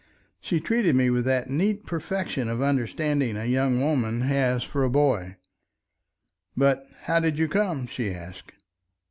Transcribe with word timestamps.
She 0.39 0.59
treated 0.59 0.95
me 0.95 1.11
with 1.11 1.25
that 1.25 1.51
neat 1.51 1.85
perfection 1.85 2.49
of 2.49 2.59
understanding 2.59 3.37
a 3.37 3.45
young 3.45 3.79
woman 3.83 4.21
has 4.21 4.63
for 4.63 4.83
a 4.83 4.89
boy. 4.89 5.35
"But 6.57 6.89
how 7.03 7.19
did 7.19 7.37
you 7.37 7.47
come?" 7.47 7.85
she 7.85 8.11
asked. 8.11 8.51